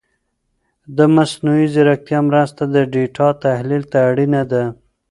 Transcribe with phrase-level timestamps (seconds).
[0.97, 4.63] د مصنوعي ځیرکتیا مرسته د ډېټا تحلیل ته اړینه ده.